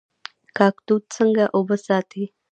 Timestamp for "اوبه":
1.55-1.77